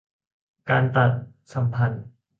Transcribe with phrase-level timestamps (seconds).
[0.69, 1.11] การตัด
[1.53, 2.03] สัมพันธ์